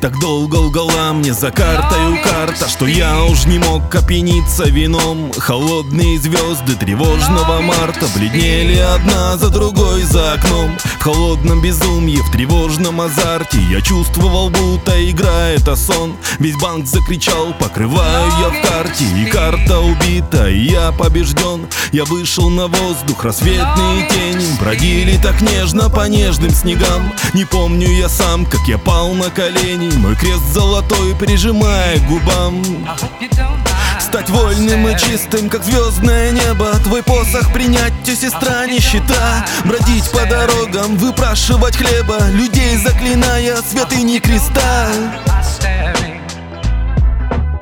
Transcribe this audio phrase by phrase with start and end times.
[0.00, 5.32] Так долго лгала мне за картою карта Что я уж не мог опьяниться вином.
[5.36, 10.78] Холодные звезды тревожного марта Бледнели одна за другой за окном.
[11.00, 16.14] В холодном безумье, в тревожном азарте Я чувствовал, будто играет о сон.
[16.38, 19.04] Весь банк закричал, покрываю я в карте.
[19.16, 21.66] И карта убита, и я побежден.
[21.90, 27.12] Я вышел на воздух, рассветные тени Бродили так нежно по нежным снегам.
[27.34, 32.62] Не помню я сам, как я пал на колени Мой крест золотой прижимая к губам.
[34.00, 36.70] Стать вольным и чистым, как звездное небо.
[36.84, 39.44] Твой посох принять, у сестра нищета.
[39.64, 42.18] Бродить по дорогам, выпрашивать хлеба.
[42.30, 44.88] Людей заклиная святыни креста.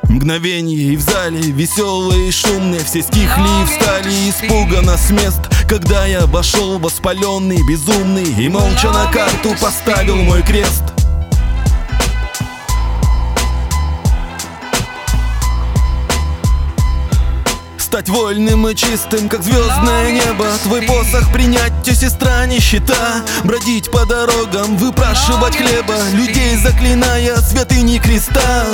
[0.08, 2.84] Мгновение и в зале веселые и шумные.
[2.84, 5.40] Все стихли и встали испуганно с мест.
[5.68, 10.95] Когда я вошел воспаленный, безумный И молча на карту поставил мой крест
[17.86, 20.44] Стать вольным и чистым, как звездное небо.
[20.64, 23.22] Твой посох принять у сестра нищета.
[23.44, 25.94] Бродить по дорогам, выпрашивать хлеба.
[26.12, 28.66] Людей заклиная святыни креста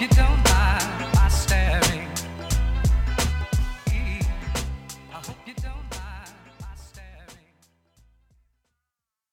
[0.00, 0.53] You don't